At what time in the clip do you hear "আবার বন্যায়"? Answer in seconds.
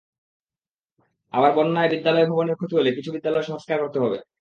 1.33-1.91